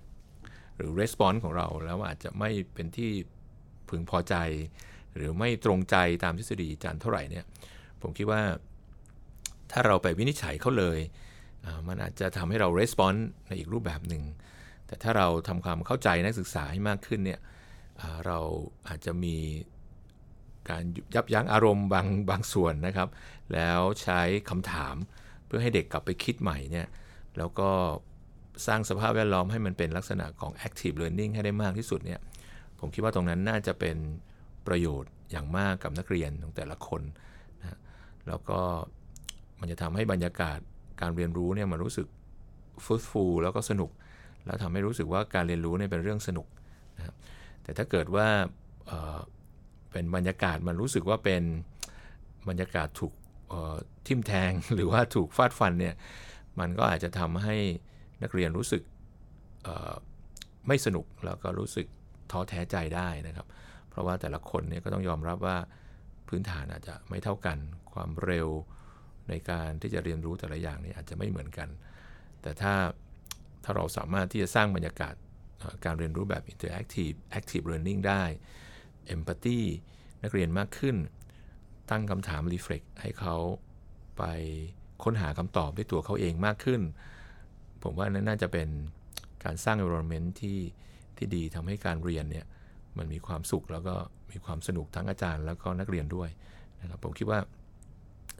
[0.77, 3.11] หรือ response ของเราแล้วอาจจะไม่เป็นที่
[3.89, 4.35] พึงพอใจ
[5.15, 7.45] หรือไม่ตรงใจตามทฤษฎีจารย์เท่าไหร่เนี่ย
[8.02, 8.43] ผมคิดว่า
[9.73, 10.99] ถ้าเราไปวินิจฉัยเขาเลย
[11.89, 14.23] มันอาจจะทำให้เรารีสปอนส์ในอีกรูปแบบหนึ่ง
[14.87, 17.41] แต่ถ้าเราทำความเข้าใจนักศึกษาให้มากขึ้นเนี่ย
[18.26, 18.39] เรา
[18.89, 19.37] อาจจะมี
[20.71, 20.83] การ
[21.15, 23.09] ยับยั้งอารมณ์บางบางส่วนนะครับ
[23.55, 24.95] แล้วใช้คำถาม
[25.47, 26.87] เพื่อให้เด็กกลับไปคิดใหม่เนี่ย
[27.39, 27.71] แล้วก็
[28.67, 32.21] สร้างสภาพแวดล้อมให้มันเป็นลักษณะของ active learning ให้ได้มากที่สุดเนี่ย
[32.79, 33.97] ผมคิดว่าตรงนั้นน่าจะเป็น
[34.67, 37.02] ประโยชน์อย่างมากกับนักเรียนของแต่ละคน
[37.61, 37.79] นะ
[38.29, 38.61] แล้วก็
[39.60, 40.58] มันจะทำให้บรรยากาศ
[41.00, 42.06] การเรียนรู้เนี่ยมันรู้สึก
[42.84, 43.90] ฟุตฟูแล้วก็สนุก
[44.47, 46.47] แล้วทำให้รู้สึกว่าการเรียนรู้เนี่ยเป็นเรื่องสนุก
[46.97, 47.14] นะครับ
[47.62, 48.26] แต่ถ้าเกิดว่า
[48.86, 51.42] เเป็นบรรยากาศมันรู้สึกว่าเป็น
[52.49, 53.12] บรรยากาศถูก
[54.06, 55.95] ทิ่มแทงหรือว่าถูกฟาดฟันเนี่ย
[56.60, 57.56] มันก็อาจจะทำให้
[58.23, 58.82] นักเรียนรู้สึก
[60.69, 61.86] ไม่สนุกแล้วก็รู้สึก
[62.30, 63.47] ท้อแท้ใจได้นะครับ
[63.90, 65.56] เพราะว่าแต่ละคนเนี่ยก็ต้องยอมรับว่า
[66.28, 67.58] พื้นฐานอาจจะไม่เท่ากัน
[67.92, 68.49] ความเร็ว
[69.28, 71.69] ในการที่จะเรียนรู้แต่ละอย่างนี่อาจจะไม่เหมือนกัน
[72.43, 72.75] แต่ถ้า
[73.65, 75.15] ถ้าเราสามารถที่จะสร้างบรรยากาศ
[75.84, 78.23] การเรียนรู้แบบ interactive active learning ได้
[79.15, 79.60] empathy
[80.23, 80.97] นักเรียนมากขึ้น
[81.91, 83.36] ตั้งคำถาม reflect ให้เขา
[84.19, 84.25] ไป
[85.04, 86.80] ค้นหาคำตอบด้วยตัวเขาเองมากขึ้น
[87.82, 88.69] ผมว่านั้นน่าจะเป็น
[89.45, 90.58] การสร้าง environment ที่
[91.17, 92.47] ที่ดีทำให้การเรียนเนี่ย
[92.99, 93.95] มันมีความสุขแล้วก็
[94.30, 96.28] มีความสนุกทั้งอาจารย์แล้วก็นักเรียนด้วย
[96.80, 97.41] นะครับผมคิดว่า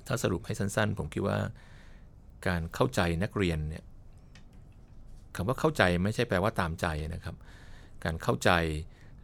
[0.09, 1.38] ถ้าสรุปให้สั้นๆ ผมคิดว่า
[2.47, 3.85] การเข้าใจนักเรียนเนี่ย
[5.35, 7.37] คำว่าเข้าใจไม่ใช่แปลว่าตามใจนะครับ
[8.05, 8.51] การเข้าใจ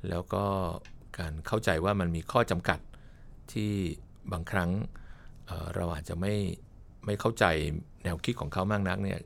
[0.09, 0.45] แล้วก็
[1.19, 2.79] การเข้าใจว่ามันมีข้อจำกัด
[3.53, 3.71] ที่
[4.33, 4.71] บางครั้ง
[5.47, 6.35] เเราอาจจะไม่
[7.07, 7.45] ไม่เข้าใจ
[8.05, 9.21] แนวคิดของเขามากนักเนี่ย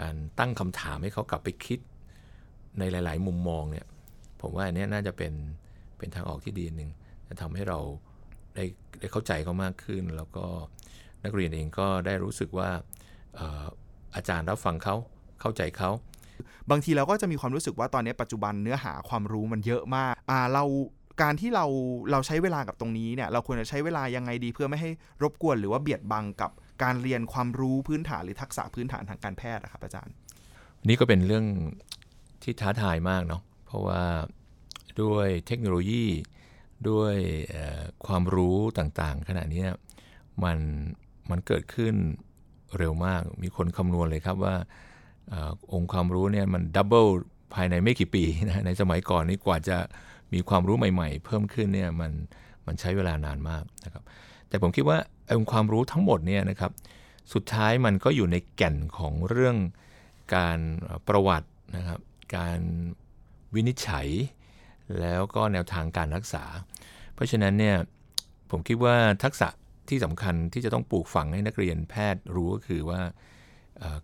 [0.00, 1.78] การตั้งคำถามให้เขากลับไปคิด
[2.78, 3.86] ในหลาย ๆ มุมมองเนี่ย
[4.40, 5.32] ผมว่าอันนี้น่าจะเป็น
[5.98, 6.90] เป็นทางออกที่ดีหนึ่ง
[7.28, 7.78] จะทำให้เรา
[8.54, 8.64] ได้
[9.00, 10.46] ได้เข้าใจเขามากขึ้น แล้วก็
[11.24, 12.68] นักเรียนเองก็ได้รู้สึกว่า
[14.14, 14.96] อาจารย์รับฟังเขา
[15.40, 15.90] เข้าใจเขา
[16.70, 20.64] บางทีเราก็จะมีความรู้สึกว่าตอนนี้ปัจจุบันเนื้อหาความรู้มันเยอะมากอ่าเรา
[21.22, 21.66] การที่เรา
[22.10, 24.90] เราใช้เวลากับตรงนี้เนี่ยเราควรจะใช้เวลายังไงดีเพื่อไม่ให้
[25.22, 26.50] รบกวนหรือว่าเบียดบังกับ
[26.82, 30.14] การเรียนความรู้พื้นฐานหรือทักษะพื้นฐานทางการแพทย์นะครับอาจารย์
[30.88, 31.44] นี่ก็เป็นเรื่อง
[32.42, 34.02] ที่ท้าทายมากเนาะเพราะว่า
[35.02, 36.06] ด้วยเทคโนโลยี
[36.90, 37.14] ด้วย
[38.06, 39.64] ความรู้ต่างๆ ขณะนี้
[40.44, 40.58] มัน
[41.30, 41.94] มันเกิดขึ้น
[42.78, 44.54] เร็วมาก มีคนคำนวณเลยครับว่า
[45.32, 45.34] อ
[45.72, 47.06] องค์ความรู้เนี่ยมันดับเบิล
[47.54, 49.76] ภายในไม่กี่ปีนะในสมัยก่อนนี่กว่าจะ
[50.32, 52.12] มีความรู้ใหม่ ๆ เพิ่มขึ้นเนี่ยมัน
[52.66, 54.02] มันใช้เวลานานมากนะครับ
[54.48, 54.98] แต่ผมคิดว่า
[55.38, 56.70] องค์ความรู้ทั้งหมดเนี่ยนะครับ
[57.32, 59.56] สุดท้ายมันก็อยู่ในแก่นของเรื่อง
[60.34, 60.58] การ
[61.08, 62.00] ประวัตินะครับ
[62.36, 62.58] การ
[63.54, 64.08] วินิจฉัย
[65.00, 66.44] แล้วก็แนวทางการรักษา
[67.14, 67.76] เพราะฉะนั้นเนี่ย
[68.50, 69.48] ผมคิดว่าทักษะ
[69.90, 73.00] ที่สำคัญที่จะต้องปลูกฝังให้นักเรียนแพทย์รู้ก็คือว่า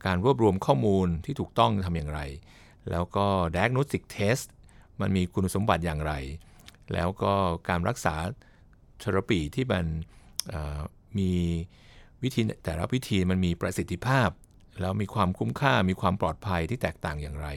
[0.06, 2.20] การรวบรวมข้อมูลที่ถูกต้องทำอย่างไร
[2.90, 4.46] แล้วก็ diagnostic test
[5.00, 6.12] มันมีคุณสมบัติอย่างไร
[6.92, 7.32] แล้วก็
[7.68, 8.14] การรักษา
[8.98, 9.86] เทอราปีที่มัน
[11.18, 11.32] มี
[12.22, 14.28] วิธีแต่ละวิธีมันมีประสิทธิภาพ
[14.80, 17.48] แล้วมีความคุ้มค่ามีความปลอดภัยที่แตกต่างอย่างไร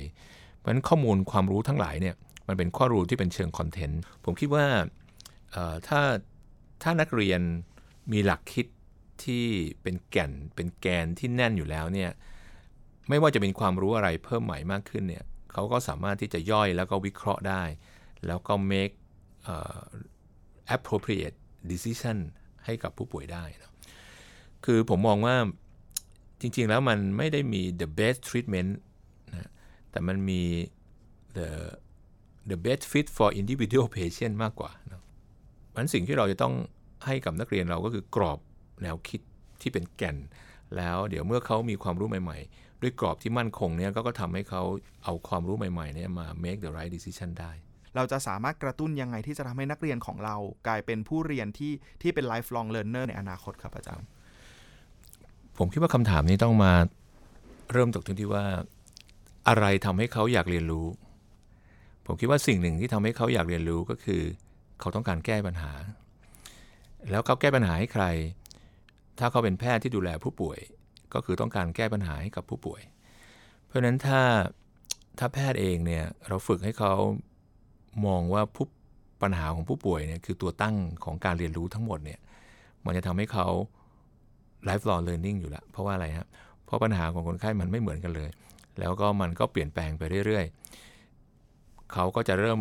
[0.56, 2.16] เพราะฉะนั้นข้อมูลความรู้ทั้งหลายเนี่ย
[2.48, 4.66] มันเป็นข้อรู้ที่เป็นเชิงคอนเทนต์ ผมคิดว่า
[5.88, 6.02] ถ้า
[6.84, 7.42] ถ้านักเรียน
[8.12, 8.68] มีหลักคิด
[9.24, 9.46] ที่
[9.82, 12.12] เป็นแก่นเป็นแกนที่แน่นอยู่แล้วเนี่ย
[13.10, 17.64] ไม่ว่าจะเป็นความรู้อะไรเพิ่มใหม่มากขึ้นเนี่ยเขาก็สามารถที่จะย่อยแล้วก็วิเคราะห์ได้
[18.28, 18.96] แล้วก็ make
[19.54, 19.84] uh,
[20.76, 21.38] appropriate
[21.72, 22.18] decision
[22.66, 23.72] ให้กับผู้ป่วยได้นะ
[24.66, 25.36] คือผมมองว่า
[26.42, 28.72] จริง ๆ แล้วมันไม่ได้มี the best treatment
[29.30, 29.50] นะ
[29.92, 30.42] แต่มันมี
[31.38, 31.50] the
[32.52, 35.04] the best fit for individual patient มากกว่านะ
[35.76, 36.56] มันสิ่งที่เราจะต้อง
[37.06, 38.40] ให้กับนักเรียนเราก็คือกรอบ
[38.84, 39.22] แนวคิด
[39.62, 40.18] ที่เป็นแก่น
[40.78, 44.62] แล้วเดี๋ยวเมื่อเขามีความรู้ใหม่ ๆ ด้วยกรอบที่มั่นคงเนี่ยก็ทำให้เขา
[45.04, 47.52] เอาความรู้ใหม่ๆเนี่ยมา make the right decision ได้
[47.96, 50.36] เราจะสามารถกระตุ้นยังไงที่จะทำให้นักเรียนของเรา
[50.68, 54.08] กลายเป็นผู้เรียนที่ที่เป็น lifelong learner ในอนาคตครับอาจารย์
[55.58, 56.74] ผมคิดว่าคำถามนี้ต้องมา
[57.72, 58.46] เริ่มจากที่ว่า
[59.48, 60.88] อะไรทำให้เขาอยากเรียนรู้
[62.06, 64.22] ผมคิดว่าสิ่งหนึ่งที่ทำให้เขาอยากเรียนรู้ก็คือ
[64.80, 65.72] เขาต้องการแก้ปัญหา
[67.10, 68.06] แล้วเขาแก้ปัญหาให้ใคร
[69.20, 70.60] ถ้าเขาเป็นแพทย์ที่ดูแลผู้ป่วย
[71.14, 72.82] ก็คือต้องการแก้ปัญหาให้กับผู้ป่วย
[73.66, 74.22] เพราะฉะนั้นถ้า
[75.20, 76.94] ถ้าแพทย์เองเนี่ยเราฝึกให้เขา
[78.06, 78.66] มองว่าผู้
[79.22, 82.20] ปัญหาของผู้ป่วยเนี่ยคือตัวตั้งของการเรียนรู้ทั้งหมดเนี่ย
[82.86, 83.48] มันจะทำให้เขา
[84.68, 86.28] lifelong learning อยู่ล้วเพราะว่าอะไรครับ
[86.66, 88.30] เพราะปัญหาของคนไข้มันไม่เหมือนกันเลย
[88.80, 92.60] แล้วก็มันก็เปลี่ยนแปลงไปเรื่อยๆเขาก็จะเริ่ม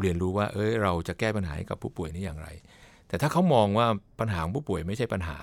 [0.00, 2.48] เรียนรู้ว่า เอ้ยเราจะแก้ปัญหาให้กับผู้ป่วยนี้อย่างไร
[3.12, 3.86] แต่ถ้าเขามองว่า
[4.20, 5.38] ปัญหาของผู้ป่วยไม่ใช่ปัญหา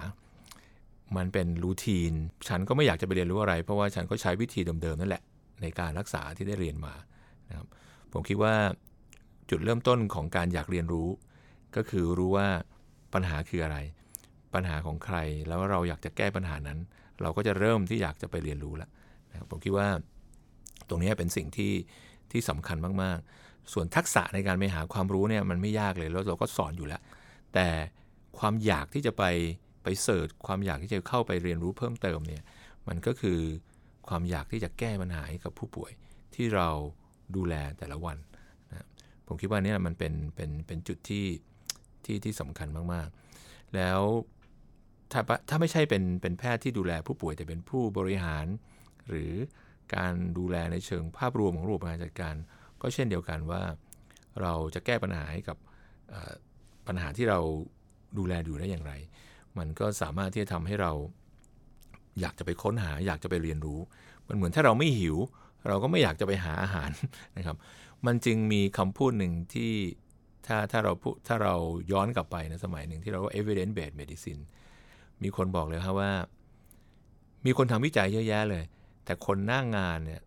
[1.18, 2.12] มันเป็นรูทีน
[2.48, 5.24] ฉันก็ไม่อยากจะไปเรียนรู้อะไร เพราะว่าฉันก็ใช้วิธีเดิมๆนั่นแหละ
[5.62, 6.94] ในการรักษาที่ได้เรียนมา
[7.50, 7.68] นะครับ
[8.14, 8.54] ผมคิดว่า
[9.50, 11.08] จุดเริ่มต้นของการอยากเรียนรู้
[11.76, 12.48] ก็คือรู้ว่า
[13.14, 13.78] ปัญหาคืออะไร
[14.54, 16.80] ปัญหาของใครแล้วเราอยากจะแก้ปัญหานั้น
[17.22, 18.90] เราก็จะเริ่มที่อยากจะไปเรียนรู้แล้ว
[19.30, 19.88] นะผมคิดว่า
[20.90, 21.74] ตรงนี้เป็นสิ่งที่
[22.32, 27.02] ที่สำคัญมากๆ ส่วนทักษะในการไปหาความรู้เนี่ยมันไม่ยากเลยแล้วเราก็สอนอยู่แล้ว
[27.54, 27.68] แต่
[28.40, 29.24] ความอยากที่จะไป
[29.84, 32.44] ไปเสิร์ชความอยากที่จะเข้าไปเรียนรู้เพิ่มเติมเนี่ย
[32.88, 33.40] มันก็คือ
[34.08, 35.92] ความอยากที่จะแก้ปัญหาให้กับผู้ป่วย
[36.36, 36.70] ที่เรา
[37.36, 38.18] ดูแลแต่ละวัน
[38.70, 38.88] นะ
[39.28, 41.26] ผมคิดว่านี่มันเป็นเป็นเป็นจุดที่
[42.06, 44.02] ที่ที่สำคัญมากๆ แล้ว
[45.12, 48.46] ถ้าถ้าไม่ใช่เป็นเป็นแพทย์ที่ดูแลผู้ป่วยแต่เป็นผู้บริหาร
[49.08, 49.32] หรือ
[49.96, 52.36] การดูแลในเชิงภาพรวมของระบบการจัดการ
[52.82, 53.62] ก็เช่นเดียวกันว่า
[54.42, 55.58] เราจะแก้ปัญหาให้กับ
[56.90, 57.40] ปัญหาที่เรา
[58.18, 58.94] ดูแลอยู่ได้อย่างไร
[59.58, 60.92] มันก็สามารถที่จะทำให้เรา
[62.22, 63.80] อยากจะไปค้นหา อยากจะไปเรียนรู้
[64.28, 65.18] มันเหมือนถ้าเราไม่หิว
[65.68, 66.90] เราก็ไม่อยากจะไปหาอาหาร
[67.38, 67.58] นะครับ
[68.06, 69.72] มันจึงมีคำพูดหนึ่งที่
[70.48, 71.56] ถ้าถ้าเราพูดถ้าเรา
[71.92, 74.42] ย้อนกลับไปในสมัยหนึ่งที่เราว่า evidence based medicine
[75.24, 76.12] มีคนบอกเลยครับว่า
[77.46, 78.64] มีคนทำวิจัยเยอะแยะเลย
[79.06, 80.22] แต่คนหน้างงานเนี่ย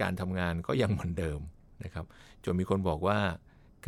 [0.00, 1.40] การทำงานก็ยังเหมือนเดิม
[1.84, 2.04] นะครับ
[2.44, 3.18] จนมีคนบอกว่า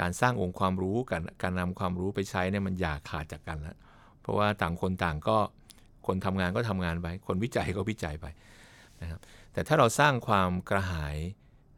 [0.01, 3.77] การสร้างองค์ความรู้การการนำความรู้ไปใช้เนี่ยมันอย่าขาดจากกันล้ว
[4.21, 5.37] เพราะว่าต่างคนต่างก็
[6.07, 8.27] คนทำงานก็ทำงานไป คนวิจัยก็วิจัยไป
[9.01, 9.21] นะครับ
[9.53, 11.17] แต่ถ้าเราสร้างความกระหาย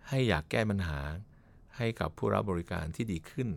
[0.09, 1.01] ให้อยากแก้ปัญหา
[1.77, 3.49] ให้กับผู้รับบริการที่ดีขึ้น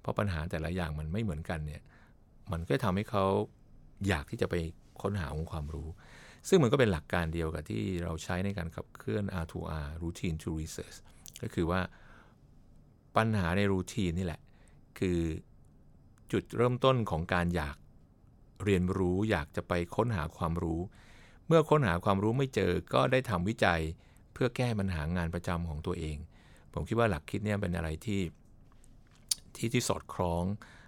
[0.00, 1.82] เพราะปัญหาแต่ละอย่างมันไม่เหมือนกันเนี่ย
[2.52, 3.24] มันก็ทำให้เขา
[4.08, 4.54] อยากที่จะไป
[5.02, 5.88] ค้นหาองค์ความรู้
[6.48, 10.96] ซึ่งมันก็เป็นหลักการเดียวกับที่เราใช้ในการขับเคลื่อน R2R routine to research
[11.42, 11.80] ก็คือว่า
[13.16, 14.40] ปัญหาในรูทีนนี่แหละ
[14.98, 15.20] คือ
[16.32, 17.76] จุดเริ่มต้นของการอยาก
[18.64, 20.80] เรียนรู้อยากจะไปค้นหาความรู้
[21.46, 23.80] เมื่อค้นหาความรู้ไม่เจอก็ได้ทำวิจัย
[24.32, 26.16] เพื่อแก้ปัญหางานประจำของตัวเอง
[26.72, 28.20] ผมคิดว่าหลักคิดเนี่ยเป็นอะไรที่
[29.56, 30.44] ที่ที่สอดคล้อง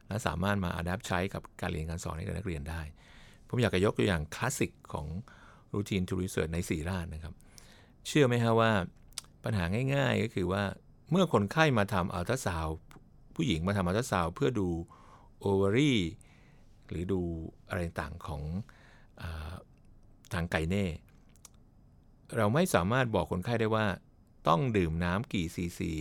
[0.08, 2.80] และสามารถมาอัดแอปใช้กับการเรียนการสอนให้กับนักเรียนได้
[3.48, 5.06] ผมอยากจะยกตัวอย่างคลาสสิกของ
[5.74, 7.34] Routine to Research ในสีราชนะครับ
[8.06, 8.72] เชื่อไหมครับว่า
[9.44, 10.62] ปัญหาง่าย ๆ ก็คือว่า
[11.10, 12.66] เมื่อคนไข้มาทำอัลตราซาว
[13.34, 14.68] ผู้หญิงมาทำอัลตราซาวเพื่อดู
[15.40, 15.98] โอเวอรี่
[16.88, 17.20] หรือดู
[17.68, 18.42] อะไรต่างของ
[19.22, 19.24] อ
[20.32, 20.86] ทางไกเน่
[22.36, 23.86] เราไม่สามารถบอกคนไข้ได้ว่า
[24.48, 25.92] ต้องดื่มน้ำกี่ซีซี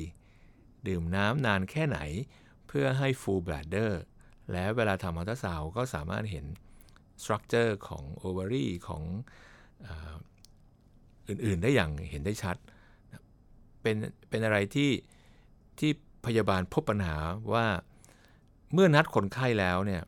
[0.87, 1.99] ดื่มน้ำนานแค่ไหน
[2.67, 3.91] เพื่อให้ full bladder
[4.51, 6.45] และเวลาทำอัลตราซาวก็สามารถเห็น
[7.21, 9.03] structure ของโอเวอรี่ของ
[9.85, 9.87] อ
[11.29, 12.57] อื่นๆ ได้อย่างเห็นได้ชัด
[13.83, 13.95] เป็น
[14.29, 14.91] เป็นอะไรที่
[15.79, 15.91] ที่
[16.25, 17.15] พยาบาลพบปัญหา
[17.53, 17.65] ว่า
[18.73, 20.01] เมื่อนัดคนไข้แล้วเนี่ย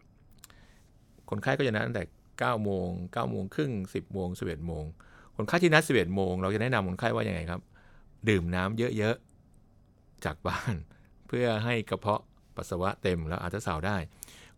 [1.29, 2.03] คนไข้ก็จะนัดตั้งแต่
[2.35, 4.83] 9โมง9โมงครึ่ง10โมง11โมง
[5.35, 7.61] คนไข้ที่นัด11โมงเราจะแนะนำคนไข้ว่ายังไงครับ
[8.29, 10.73] ดื่มน้ำเยอะๆ จากบ้าน
[11.27, 12.21] เพื่อให้กระเพาะ
[12.55, 13.97] ปัสสาวะเต็มแล้วอัลตราซาวได้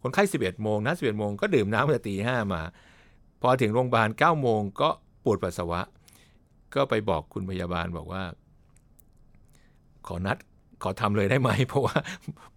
[0.02, 2.62] คนไข้ 11โมงนัด11โมงก็ดื่มน้ำตั้งแต่ตีห้ามา
[3.42, 4.90] พอถึงโรงพยาบาล9โมงก็
[5.24, 5.82] ปวดปัสสาวะ
[6.76, 8.24] ก็ไปบอกคุณพยาบาลบอกว่า
[10.08, 10.38] ขอนัด
[10.84, 11.96] ขอทำเลยได้ไหม เพราะว่า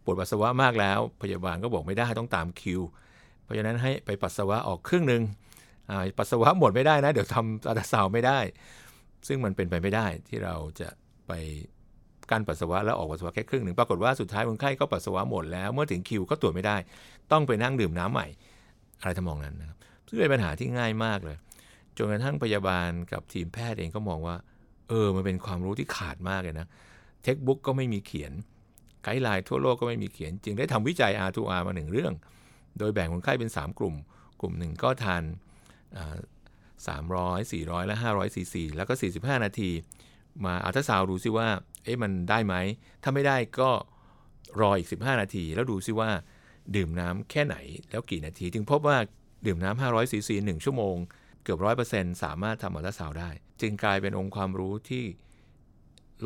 [0.05, 2.81] ปวดปัสสาวะมากแล้ว พยาบาลก็บอกไม่ได้ต้องตามคิว
[3.43, 5.23] เพราะฉะนั้นให้ไปปัสสาวะออกครึ่งหนึ่ง
[6.19, 8.39] ปัสสาวะหมดไม่ได้นะ เดี๋ยวทำอัลตราซาวไม่ได้
[9.29, 10.89] ซึ่งมันเป็นไปไม่ได้ที่เราจะ
[11.29, 11.33] ไป
[12.31, 16.77] กั้นปัสสาวะแล้วออกปัสสาวะแค่ครึ่งหนึ่งปรากฏว่าสุดท้ายคนไข้ก็ปัสสาวะหมดแล้วเมื่อถึงคิวก็ตรวจไม่ได้
[17.33, 18.27] ต้องไปนั่งดื่มน้ำใหม่
[19.01, 21.37] อะไรทำนองนั้นนะครับซึ่งเป็นปัญหาที่ง่ายมากเลย
[21.99, 24.37] จนกระทั่งพยาบาลกับทีมแพทย์เองก็มองว่า
[24.89, 26.67] เออมันเป็นความรู้ที่ขาดมากเลยนะ
[27.23, 28.33] textbook ก็ไม่มีเขียน
[29.05, 32.13] guideline ทั่วโลกก็ไม่มีเขียน จึงได้ทำวิจัย R2R มาหนึ่งเรื่อง
[32.79, 33.95] โดยแบ่งคนไข้เป็น 3 กลุ่ม
[34.41, 35.23] กลุ่มหนึ่งก็ทาน
[36.87, 39.71] สามร้อยสี่ร้อยและห้าร้อยซีซีแล้วก็ 45 นาที
[40.45, 41.49] มาอัลตราซาวด์ดูซิว่า
[41.85, 42.55] เอ๊ะมันได้ไหม
[43.03, 43.71] ถ้าไม่ได้ก็
[44.61, 46.11] รออีก 15 นาที แล้วดูซิว่า
[46.77, 47.57] ดื่มน้ำแค่ไหน
[47.91, 48.97] แล้วกี่นาที จึงพบว่า
[49.47, 50.97] ดื่มน้ำ500ซีซี1ชั่วโมง
[51.43, 53.31] เกือบร้อยเปอร์เซ็นต์สามารถทำอัลตราซาวได้
[53.61, 55.05] จึงกลายเป็นองค์ความรู้ที่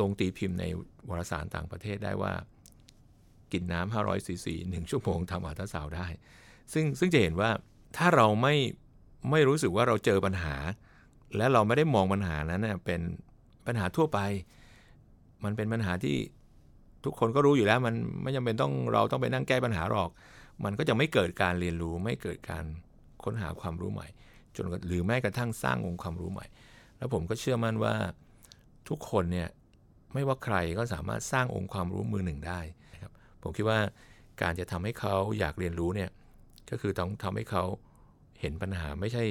[0.00, 0.64] ลงตีพิมพ์ใน
[1.08, 2.32] วารสารต่างประเทศได้ว่า
[3.52, 6.06] กินน้ำ500ซีซี1ชั่วโมงทำอัลตราซาวได้
[6.72, 7.50] ซึ่งซึ่งจะเห็นว่า
[7.96, 8.54] ถ้าเราไม่
[9.30, 10.54] ไม่รู้สึกว่าเราเจอปัญหา
[11.36, 13.00] และเราไม่ได้มองปัญหานั้นเน่ยเป็น
[13.66, 14.18] ปัญหาทั่วไป
[15.44, 16.16] มันเป็นปัญหาที่
[17.04, 20.10] ทุกคนก็รู้อยู่แล้ว มันไม่จำเป็นต้องเราต้องไปนั่งแก้ปัญหาหรอก
[20.64, 22.64] มันก็จะไม่เกิดการเรียนรู้ ไม่เกิดการ
[23.24, 24.06] ค้นหาความรู้ใหม่
[24.56, 26.46] จนหรือแม้กระทั่งสร้างองค์ความรู้ใหม่
[26.98, 27.94] แล้วผมก็เชื่อมั่นว่า
[28.88, 29.48] ทุกคนเนี่ย
[30.14, 32.60] ไม่ว่าใครก็สามารถสร้างองค์ความรู้มือหนึ่งได้
[32.94, 33.78] นะครับผมคิดว่า
[34.42, 36.10] การจะทำให้เขาอยากเรียนรู้เนี่ย
[36.70, 37.64] ก็คือต้องทำให้เขา
[38.40, 39.24] เห็นปัญหาไม่ใช่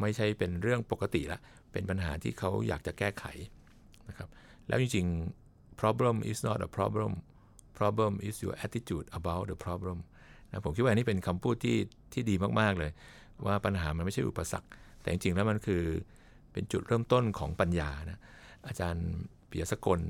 [0.00, 1.40] ไม่ใช่เป็นเรื่องปกติละ
[1.72, 3.24] เป็นปัญหาที่เขาอยากจะแก้ไข
[4.08, 4.28] นะครับ
[4.68, 7.12] แล้วจริงๆ problem is not a problem
[7.78, 9.98] problem is your attitude about the problem
[10.50, 11.76] นะผมคิดว่าอันนี้เป็นคำพูดที่
[12.12, 12.90] ที่ดีมากๆเลย
[13.46, 14.68] ว่าปัญหามันไม่ใช่อุปสรรค
[15.00, 15.82] แต่จริงๆแล้วมันคือ
[16.52, 18.18] เป็นจุดเริ่มต้นของปัญญานะ
[18.66, 19.06] อาจารย์
[19.52, 20.00] ปียสกล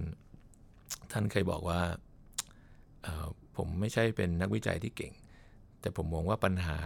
[1.12, 1.80] ท่านเคยบอกว่า
[3.56, 5.12] ผมไม่ใช่เป็นนักวิจัยที่เก่ง
[5.80, 6.76] แต่ผมมองว่าปัญหา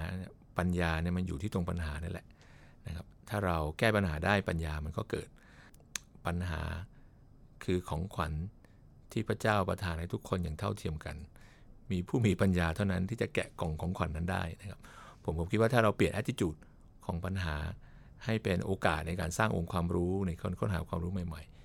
[0.59, 2.27] ปัญญาเนี่ยมันอยู่ที่ตรงปัญหานี่แหละ
[2.87, 5.29] นะครับถ้าเราแก้ปัญหาได้ปัญญามันก็เกิด
[6.27, 6.62] ปัญหา
[7.64, 8.33] คือของขวัญ
[9.12, 11.16] ที่พระเจ้าประทานให้ทุกคนอย่างเท่าเทียมกัน
[11.90, 14.81] มีผู้มีปัญญาเท่านั้นที่จะแกะกล่องของขวัญนนั้นได้นะครับ
[15.25, 16.59] ผมผมคิดว่าถ้าเราเปลี่ยน attitude
[17.07, 17.57] ของปัญหา
[18.25, 21.56] ให้เป็นโอกาสในการสร้างองค์ความรู้ในค้นหาความรู้ใหม่ ๆ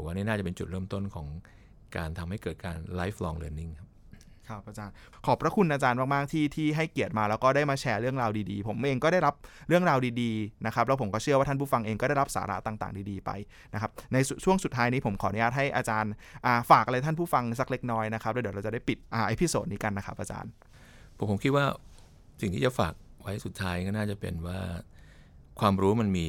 [0.00, 1.26] ผมว่านี่น่าจะเป็นจุดเริ่มต้นของ
[1.96, 3.88] การทำให้เกิดการ lifelong learning ครับ
[4.48, 4.94] ครับอาจารย์
[5.26, 9.34] ขอบพระคุณอาจารย์มาก ๆ ที่ที่ให้เกียรติมาแล้วก็ได้มาแชร์เรื่องราวดี ๆ ผมเองก็ได้รับ
[9.68, 13.30] เรื่องราวดีๆนะครับแล้วผมก็เชื่อว่าท่านผู้ฟังเองก็ได้รับสาระต่างๆ ดี ๆ ไป
[13.74, 16.12] นะครับในช่วงสุดท้ายนี้ผมขออนุญาตให้อาจารย์
[16.70, 20.50] ฝากอะไรท่านผู้ฟังสักเล็กน้อยนะครับแล้วเดี๋ยวเราจะได้ปิดอ่าอพิโซดนี้กันนะครับอาจารย์
[21.18, 21.64] ผมผมคิดว่า
[22.40, 24.58] สิ่งที่จะฝากไว้สุดท้ายก็น่าจะเป็นว่า
[25.60, 26.26] ความรู้มันมี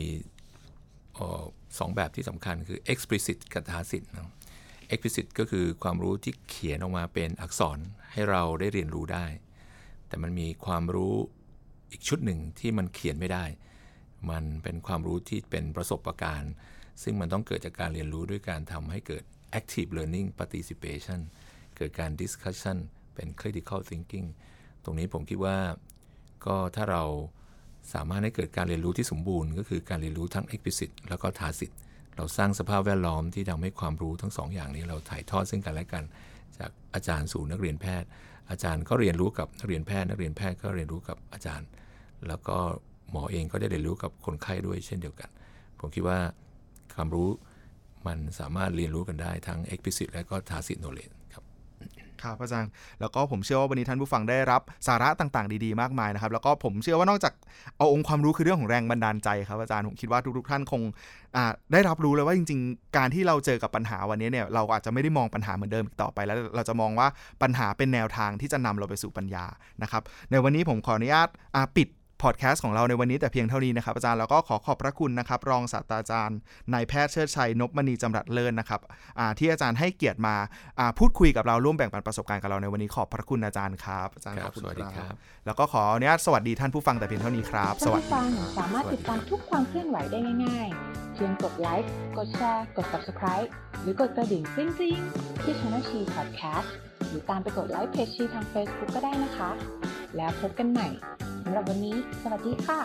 [1.79, 4.31] สองแบบที่สำคัญคือ explicit กับ tacit นะ
[4.93, 7.79] explicit ก็คือความรู้ที่เขียนออกมาเป็นอักษร
[8.11, 9.25] ให้เราได้เรียนรู้ได้
[10.07, 11.15] แต่มันมีความรู้
[11.91, 13.45] อีกชุดหนึ่งที่มันเขียนไม่ได้
[14.29, 16.53] มันเป็นความรู้ที่เป็นประสบะการณ์
[17.03, 19.23] ซึ่งมันต้องเกิดจากการเรียนรู้ด้วยการทำให้เกิด
[19.59, 21.19] active learning participation
[21.77, 22.77] เกิดการ discussion
[23.15, 24.27] เป็น critical thinking
[24.83, 25.57] ตรงนี้ผมคิดว่า
[26.45, 27.03] ก็ถ้าเรา
[27.93, 31.71] สามารถให้เกิดการเรียนรู้ที่สมบูรณ์ ก็คือการเรียนรู้ทั้ง explicit แล้วก็ tacit
[32.17, 36.03] เราสร้างสภาพแวดล้อมที่ทำให้ความรู้ทั้งสองอย่างนี้เราถ่ายทอดซึ่งกันและกัน
[36.57, 38.07] จากอาจารย์สู่นักเรียนแพทย์
[38.49, 41.67] อาจารย์ก็เรียนรู้กับนักเรียนแพทย์ นักเรียนแพทย์ก็เรียนรู้กับอาจารย์
[42.27, 42.57] แล้วก็
[43.11, 45.29] หมอเองก็ได้เรียนรู้กับคนไข้ด้วยเช่นเดียวกัน
[45.79, 46.19] ผมคิดว่า
[46.95, 47.29] ความรู้
[48.07, 51.13] มันสามารถเรียนรู้กันได้ทั้ง explicit และก็ tacit knowledge
[52.23, 57.33] ครับอาจารย์แล้วก็ผมเชื่อว่าวันนี้ท่านผู้ฟังได้รับสาระต่างๆ ดีๆมากมายนะครับ แล้วก็ผมเชื่อว่านอกจาก
[57.77, 60.81] เอาองค์ความรู้คือเรื่องของแรงบันดาลใจครับอาจารย์ผมคิดว่าทุกๆท่านคง
[61.71, 67.07] ได้รับรู้เลยว่าจริง ๆ การที่เราเจอกับปัญหาวันนี้เนี่ยเราอาจจะไม่ได้มองปัญหาเหมือนเดิมอีกต่อไป แล้วเราจะมองว่า
[67.41, 69.45] ปัญหาเป็นแนวทางที่จะนำเราไปสู่ปัญญา
[69.81, 71.27] นะครับในวันนี้ผมขออนุญาต
[71.77, 71.87] ปิด
[72.23, 76.37] พอดแคสต์ของเราในวันนี้แต่เพียงเท่านี้นะครับอาจารย์แล้วก็ขอขอบพระคุณนะครับ รองศาสตราจารย์
[76.73, 78.81] นายแพทย์เชิดชัยนพมณีจำรัดเลิศนะครับ
[79.39, 80.35] ที่อาจารย์ให้เกียรติมา
[80.99, 84.63] พูดคุยกับเราร่วมแบ่งปันประสบการณ์กับเราในวันนี้ขอบพระคุณอาจารย์ครับอาจารย์ขอบคุณ
[84.97, 85.13] ครับ
[85.45, 93.49] แล้วก็ขออนุญาตสวัสดีท่านผู้ฟังแต่เพียงเท่านี้ครับ สวัสดีฟังสามารถติดตามทุกความเคลื่อนไหวได้ง่ายๆ เพียงกดไลค์กดแชร์กด subscribe
[93.81, 96.73] หรือกดกระดิ่งซิ่งๆที่ช่องชีพอดแคสต์
[97.07, 99.49] หรือตามไปกดไลค์เพจชีทาง Facebook ก็ได้นะคะ
[100.17, 100.87] แล้วพบกันใหม่
[101.43, 102.79] สำหรับวันนี้ สวัสดีค่ะ